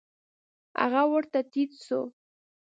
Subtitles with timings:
[0.81, 2.01] هغه ورته ټيټ سو.